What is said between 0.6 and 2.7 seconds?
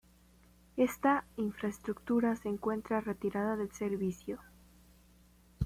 Esta infraestructura se